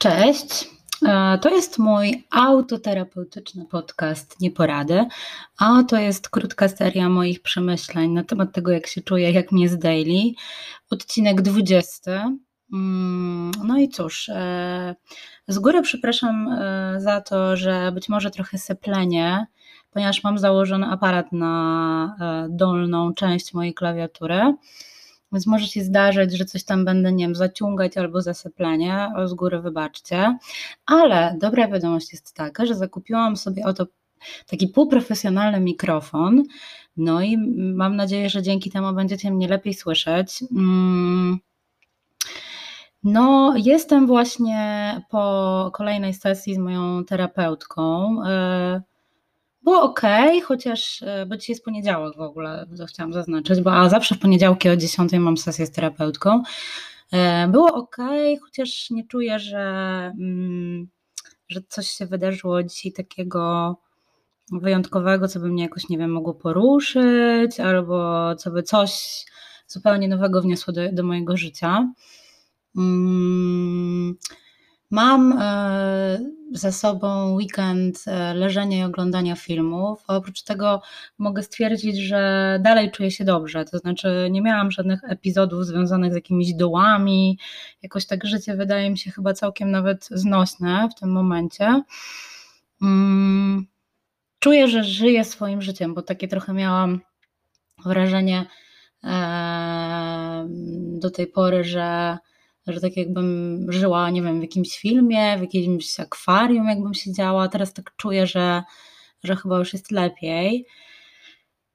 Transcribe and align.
Cześć. 0.00 0.68
E, 1.06 1.38
to 1.38 1.48
jest 1.48 1.78
mój 1.78 2.24
autoterapeutyczny 2.30 3.64
podcast 3.64 4.40
Nieporady, 4.40 5.06
a 5.58 5.82
to 5.82 5.96
jest 5.96 6.28
krótka 6.28 6.68
seria 6.68 7.08
moich 7.08 7.42
przemyśleń 7.42 8.10
na 8.10 8.24
temat 8.24 8.52
tego, 8.52 8.70
jak 8.70 8.86
się 8.86 9.00
czuję, 9.00 9.30
jak 9.32 9.52
mnie 9.52 9.68
z 9.68 9.78
daily. 9.78 10.32
Odcinek 10.90 11.42
20. 11.42 12.32
Mm, 12.72 13.50
no 13.64 13.78
i 13.78 13.88
cóż, 13.88 14.28
e, 14.28 14.94
z 15.48 15.58
góry 15.58 15.82
przepraszam 15.82 16.48
e, 16.48 16.94
za 17.00 17.20
to, 17.20 17.56
że 17.56 17.92
być 17.92 18.08
może 18.08 18.30
trochę 18.30 18.58
seplenie, 18.58 19.46
ponieważ 19.90 20.24
mam 20.24 20.38
założony 20.38 20.86
aparat 20.86 21.32
na 21.32 22.16
dolną 22.48 23.14
część 23.14 23.54
mojej 23.54 23.74
klawiatury. 23.74 24.54
Więc 25.32 25.46
może 25.46 25.66
się 25.66 25.84
zdarzyć, 25.84 26.32
że 26.32 26.44
coś 26.44 26.64
tam 26.64 26.84
będę, 26.84 27.12
nie 27.12 27.24
wiem, 27.24 27.34
zaciągać 27.34 27.96
albo 27.96 28.22
zasyplenie, 28.22 29.12
z 29.24 29.34
góry 29.34 29.60
wybaczcie. 29.60 30.38
Ale 30.86 31.36
dobra 31.40 31.68
wiadomość 31.68 32.12
jest 32.12 32.34
taka, 32.34 32.66
że 32.66 32.74
zakupiłam 32.74 33.36
sobie 33.36 33.64
oto 33.64 33.86
taki 34.46 34.68
półprofesjonalny 34.68 35.60
mikrofon. 35.60 36.42
No 36.96 37.22
i 37.22 37.38
mam 37.74 37.96
nadzieję, 37.96 38.30
że 38.30 38.42
dzięki 38.42 38.70
temu 38.70 38.92
będziecie 38.92 39.30
mnie 39.30 39.48
lepiej 39.48 39.74
słyszeć. 39.74 40.44
Mm. 40.52 41.38
No, 43.04 43.54
jestem 43.56 44.06
właśnie 44.06 44.94
po 45.10 45.70
kolejnej 45.74 46.14
sesji 46.14 46.54
z 46.54 46.58
moją 46.58 47.04
terapeutką. 47.04 48.16
Było 49.62 49.82
ok, 49.82 50.00
chociaż, 50.44 51.02
e, 51.02 51.26
bo 51.26 51.36
dzisiaj 51.36 51.54
jest 51.54 51.64
poniedziałek 51.64 52.16
w 52.16 52.20
ogóle, 52.20 52.66
to 52.78 52.86
chciałam 52.86 53.12
zaznaczyć, 53.12 53.60
bo 53.60 53.72
a 53.72 53.88
zawsze 53.88 54.14
w 54.14 54.18
poniedziałki 54.18 54.68
o 54.68 54.76
10 54.76 55.12
mam 55.12 55.36
sesję 55.36 55.66
z 55.66 55.70
terapeutką. 55.70 56.42
E, 57.12 57.48
było 57.48 57.74
ok, 57.74 57.96
chociaż 58.42 58.90
nie 58.90 59.06
czuję, 59.06 59.38
że, 59.38 59.58
mm, 60.20 60.88
że 61.48 61.60
coś 61.68 61.88
się 61.88 62.06
wydarzyło 62.06 62.62
dzisiaj 62.62 62.92
takiego 62.92 63.76
wyjątkowego, 64.52 65.28
co 65.28 65.40
by 65.40 65.48
mnie 65.48 65.62
jakoś, 65.62 65.88
nie 65.88 65.98
wiem, 65.98 66.12
mogło 66.12 66.34
poruszyć, 66.34 67.60
albo 67.60 68.34
co 68.34 68.50
by 68.50 68.62
coś 68.62 69.24
zupełnie 69.66 70.08
nowego 70.08 70.42
wniosło 70.42 70.72
do, 70.72 70.92
do 70.92 71.02
mojego 71.02 71.36
życia. 71.36 71.92
Mm, 72.76 74.16
Mam 74.90 75.32
e, 75.32 76.18
ze 76.52 76.72
sobą 76.72 77.34
weekend 77.34 78.04
e, 78.06 78.34
leżenia 78.34 78.78
i 78.78 78.82
oglądania 78.82 79.36
filmów. 79.36 80.04
Oprócz 80.06 80.42
tego 80.42 80.82
mogę 81.18 81.42
stwierdzić, 81.42 81.98
że 81.98 82.58
dalej 82.62 82.90
czuję 82.90 83.10
się 83.10 83.24
dobrze. 83.24 83.64
To 83.64 83.78
znaczy, 83.78 84.28
nie 84.30 84.42
miałam 84.42 84.70
żadnych 84.70 85.00
epizodów 85.04 85.66
związanych 85.66 86.12
z 86.12 86.14
jakimiś 86.14 86.54
dołami. 86.54 87.38
Jakoś 87.82 88.06
tak 88.06 88.26
życie 88.26 88.56
wydaje 88.56 88.90
mi 88.90 88.98
się 88.98 89.10
chyba 89.10 89.32
całkiem 89.32 89.70
nawet 89.70 90.08
znośne 90.10 90.88
w 90.96 91.00
tym 91.00 91.12
momencie. 91.12 91.82
Mm, 92.82 93.66
czuję, 94.38 94.68
że 94.68 94.84
żyję 94.84 95.24
swoim 95.24 95.62
życiem, 95.62 95.94
bo 95.94 96.02
takie 96.02 96.28
trochę 96.28 96.52
miałam 96.52 97.00
wrażenie 97.84 98.46
do 101.00 101.10
tej 101.10 101.26
pory, 101.26 101.64
że 101.64 102.18
że 102.66 102.80
tak 102.80 102.96
jakbym 102.96 103.66
żyła, 103.68 104.10
nie 104.10 104.22
wiem, 104.22 104.38
w 104.38 104.42
jakimś 104.42 104.78
filmie, 104.78 105.38
w 105.38 105.40
jakimś 105.40 106.00
akwarium, 106.00 106.66
jakbym 106.66 106.94
siedziała. 106.94 107.48
Teraz 107.48 107.72
tak 107.72 107.96
czuję, 107.96 108.26
że, 108.26 108.62
że 109.24 109.36
chyba 109.36 109.58
już 109.58 109.72
jest 109.72 109.90
lepiej. 109.90 110.66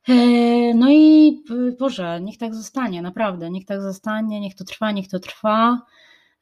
E, 0.10 0.14
no 0.74 0.92
i 0.92 1.34
Boże, 1.80 2.22
niech 2.22 2.38
tak 2.38 2.56
zostanie, 2.56 3.02
naprawdę, 3.02 3.52
niech 3.52 3.66
tak 3.66 3.82
zostanie, 3.82 4.40
niech 4.40 4.56
to 4.56 4.64
trwa, 4.64 4.92
niech 4.92 5.08
to 5.08 5.20
trwa. 5.20 5.82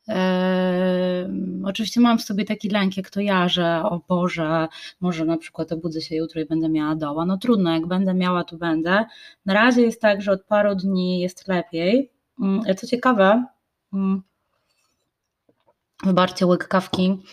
Eee, 0.07 1.27
oczywiście 1.65 2.01
mam 2.01 2.17
w 2.17 2.21
sobie 2.21 2.45
taki 2.45 2.69
lęk, 2.69 2.97
jak 2.97 3.09
to 3.09 3.21
ja, 3.21 3.47
że 3.49 3.83
o 3.83 4.01
Boże, 4.07 4.67
może 5.01 5.25
na 5.25 5.37
przykład 5.37 5.71
obudzę 5.71 6.01
się 6.01 6.15
jutro 6.15 6.41
i 6.41 6.45
będę 6.45 6.69
miała 6.69 6.95
doła. 6.95 7.25
No 7.25 7.37
trudno, 7.37 7.71
jak 7.73 7.87
będę 7.87 8.13
miała, 8.13 8.43
to 8.43 8.57
będę. 8.57 9.05
Na 9.45 9.53
razie 9.53 9.81
jest 9.81 10.01
tak, 10.01 10.21
że 10.21 10.31
od 10.31 10.43
paru 10.43 10.75
dni 10.75 11.19
jest 11.19 11.47
lepiej. 11.47 12.11
Mm, 12.41 12.75
co 12.77 12.87
ciekawe, 12.87 13.45
mm, 16.03 16.15
Wybaczcie, 16.15 16.45
łyk 16.45 16.67
kawki. 16.67 17.23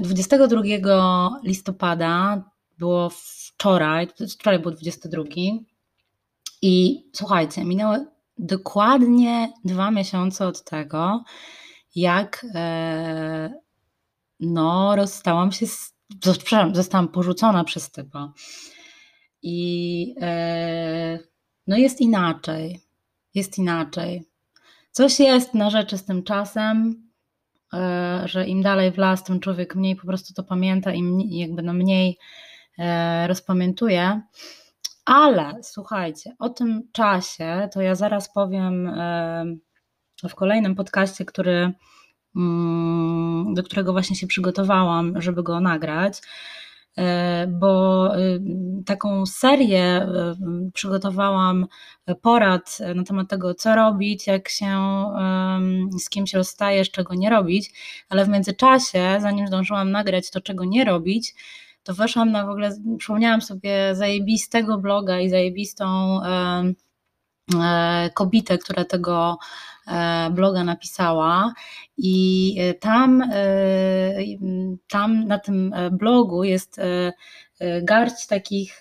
22 0.00 0.60
e, 0.62 1.30
listopada 1.42 2.42
było 2.78 3.10
wczoraj, 3.10 4.08
wczoraj 4.38 4.58
był 4.58 4.70
22 4.70 5.22
i 6.62 7.04
słuchajcie, 7.12 7.64
minęły 7.64 8.06
dokładnie 8.38 9.52
dwa 9.64 9.90
miesiące 9.90 10.46
od 10.46 10.64
tego, 10.64 11.24
jak 11.94 12.46
e, 12.54 13.60
no, 14.40 14.96
rozstałam 14.96 15.52
się 15.52 15.66
z, 15.66 15.94
przepraszam, 16.20 16.74
zostałam 16.74 17.08
porzucona 17.08 17.64
przez 17.64 17.90
typa. 17.90 18.32
I 19.42 20.14
e, 20.20 21.18
no 21.66 21.76
jest 21.76 22.00
inaczej, 22.00 22.80
jest 23.34 23.58
inaczej. 23.58 24.24
Coś 24.90 25.20
jest 25.20 25.54
na 25.54 25.70
rzeczy 25.70 25.98
z 25.98 26.04
tym 26.04 26.22
czasem, 26.22 27.07
że 28.24 28.46
im 28.46 28.62
dalej 28.62 28.92
w 28.92 28.98
las, 28.98 29.24
tym 29.24 29.40
człowiek 29.40 29.76
mniej 29.76 29.96
po 29.96 30.06
prostu 30.06 30.34
to 30.34 30.42
pamięta 30.42 30.92
i 30.94 31.38
jakby 31.38 31.62
no 31.62 31.72
mniej 31.72 32.18
e, 32.78 33.26
rozpamiętuje. 33.26 34.20
Ale 35.04 35.54
słuchajcie, 35.62 36.36
o 36.38 36.48
tym 36.48 36.82
czasie 36.92 37.68
to 37.72 37.80
ja 37.80 37.94
zaraz 37.94 38.32
powiem 38.32 38.88
e, 38.88 39.44
w 40.28 40.34
kolejnym 40.34 40.74
podcaście, 40.74 41.24
który, 41.24 41.72
mm, 42.36 43.54
do 43.54 43.62
którego 43.62 43.92
właśnie 43.92 44.16
się 44.16 44.26
przygotowałam, 44.26 45.22
żeby 45.22 45.42
go 45.42 45.60
nagrać. 45.60 46.20
E, 46.98 47.46
bo 47.46 48.16
y, 48.18 48.40
taką 48.86 49.26
serię 49.26 50.02
y, 50.02 50.72
przygotowałam 50.72 51.66
porad 52.22 52.78
na 52.94 53.02
temat 53.02 53.28
tego, 53.28 53.54
co 53.54 53.74
robić, 53.74 54.26
jak 54.26 54.48
się 54.48 55.04
z 56.00 56.08
kimś 56.08 56.34
rozstajesz, 56.34 56.90
czego 56.90 57.14
nie 57.14 57.30
robić, 57.30 57.70
ale 58.08 58.24
w 58.24 58.28
międzyczasie, 58.28 59.18
zanim 59.20 59.46
zdążyłam 59.46 59.90
nagrać 59.90 60.30
to, 60.30 60.40
czego 60.40 60.64
nie 60.64 60.84
robić, 60.84 61.34
to 61.82 61.94
weszłam 61.94 62.32
na 62.32 62.46
w 62.46 62.50
ogóle, 62.50 62.70
przypomniałam 62.98 63.40
sobie 63.40 63.94
zajebistego 63.94 64.78
bloga 64.78 65.20
i 65.20 65.30
zajebistą 65.30 66.18
e, 66.24 68.10
kobietę, 68.14 68.58
która 68.58 68.84
tego 68.84 69.38
E, 69.77 69.77
bloga 70.30 70.64
napisała 70.64 71.52
i 71.96 72.54
e, 72.58 72.74
tam, 72.74 73.22
e, 73.22 73.28
tam 74.88 75.24
na 75.26 75.38
tym 75.38 75.74
blogu 75.92 76.44
jest 76.44 76.80
garść 77.82 78.26
takich, 78.26 78.80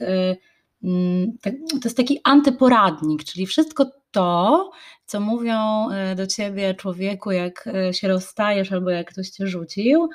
tak, 1.42 1.54
to 1.70 1.80
jest 1.84 1.98
taki 1.98 2.20
antyporadnik, 2.24 3.24
czyli 3.24 3.46
wszystko 3.46 3.86
to, 4.12 4.72
co 5.06 5.20
mówią 5.20 5.88
do 6.16 6.28
ciebie 6.28 6.74
człowieku, 6.74 7.32
jak 7.32 7.70
się 7.92 8.08
rozstajesz 8.08 8.72
albo 8.72 8.90
jak 8.90 9.12
ktoś 9.12 9.30
cię 9.30 9.48
rzucił, 9.48 10.10
E, 10.10 10.12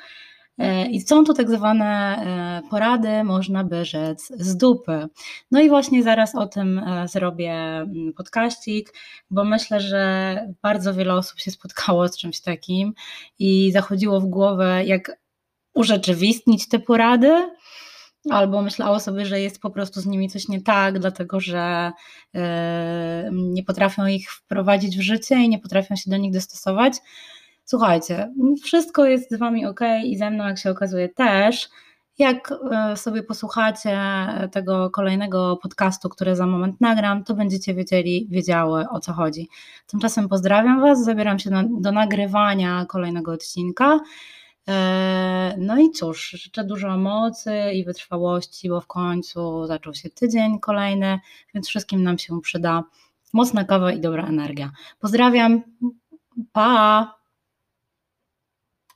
I 0.91 1.01
są 1.01 1.25
to 1.25 1.35
tak 1.35 1.51
zwane 1.51 1.85
e, 1.85 2.69
porady, 2.71 3.25
można 3.25 3.65
by 3.65 3.85
rzec, 3.85 4.33
z 4.37 4.57
dupy. 4.57 5.07
No 5.51 5.61
i 5.61 5.69
właśnie 5.69 6.03
zaraz 6.03 6.35
o 6.35 6.47
tym 6.47 6.79
e, 6.79 7.09
zrobię 7.09 7.53
mm, 7.53 8.13
podkaścik, 8.13 8.95
bo 9.31 9.45
myślę, 9.45 9.81
że 9.81 10.37
bardzo 10.63 10.95
wiele 10.95 11.15
osób 11.15 11.41
się 11.41 11.51
spotkało 11.51 12.09
z 12.09 12.19
czymś 12.19 12.41
takim 12.41 12.95
i 13.39 13.73
zachodziło 13.73 14.21
w 14.21 14.27
głowę, 14.27 14.85
jak 14.85 15.13
urzeczywistnić 15.75 16.69
te 16.69 16.79
porady, 16.79 17.51
albo 18.31 18.63
myślało 18.63 19.01
sobie, 19.01 19.27
że 19.27 19.41
jest 19.41 19.61
po 19.61 19.71
prostu 19.71 20.01
z 20.01 20.07
nimi 20.07 20.29
coś 20.29 20.49
nie 20.49 20.63
tak, 20.63 20.99
dlatego 20.99 21.41
że 21.41 21.93
nie 23.33 23.65
potrafią 23.65 24.07
ich 24.07 24.31
wprowadzić 24.33 24.99
w 24.99 25.01
życie 25.01 25.35
i 25.37 25.49
nie 25.49 25.59
potrafią 25.59 25.97
się 25.97 26.11
do 26.11 26.17
nich 26.17 26.33
dostosować. 26.33 26.95
Słuchajcie, 27.65 28.33
wszystko 28.63 29.05
jest 29.05 29.31
z 29.31 29.39
Wami 29.39 29.67
ok 29.67 29.81
i 30.05 30.17
ze 30.17 30.31
mną, 30.31 30.45
jak 30.45 30.59
się 30.59 30.71
okazuje, 30.71 31.09
też. 31.09 31.69
Jak 32.19 32.53
e, 32.53 32.97
sobie 32.97 33.23
posłuchacie 33.23 33.99
tego 34.53 34.91
kolejnego 34.91 35.57
podcastu, 35.57 36.09
który 36.09 36.37
za 36.37 36.47
moment 36.47 36.81
nagram, 36.81 37.25
to 37.25 37.35
będziecie 37.35 37.75
wiedzieli, 37.75 38.27
wiedziały 38.31 38.89
o 38.91 39.01
co 39.01 39.13
chodzi. 39.13 39.49
Tymczasem 39.87 40.29
pozdrawiam 40.29 40.81
Was, 40.81 41.05
zabieram 41.05 41.39
się 41.39 41.51
na, 41.51 41.65
do 41.81 41.93
nagrywania 41.93 42.87
kolejnego 42.89 43.33
odcinka. 43.33 44.01
E, 44.69 45.55
no 45.59 45.79
i 45.79 45.91
cóż, 45.91 46.31
życzę 46.31 46.65
dużo 46.65 46.99
mocy 46.99 47.73
i 47.75 47.85
wytrwałości, 47.85 48.69
bo 48.69 48.81
w 48.81 48.87
końcu 48.87 49.67
zaczął 49.67 49.95
się 49.95 50.11
tydzień 50.11 50.61
kolejny, 50.61 51.19
więc 51.55 51.69
wszystkim 51.69 52.03
nam 52.03 52.19
się 52.19 52.41
przyda 52.41 52.85
mocna 53.33 53.65
kawa 53.65 53.93
i 53.93 54.01
dobra 54.01 54.27
energia. 54.27 54.71
Pozdrawiam, 55.01 55.63
pa! 56.53 57.22